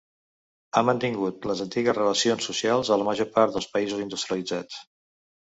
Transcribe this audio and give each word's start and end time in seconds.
Ha 0.77 0.81
mantingut 0.87 1.45
les 1.51 1.61
antigues 1.65 1.97
relacions 1.99 2.47
socials 2.49 2.91
a 2.91 2.99
la 3.03 3.07
major 3.11 3.31
part 3.37 3.55
dels 3.59 3.69
països 3.77 4.03
industrialitzats. 4.09 4.83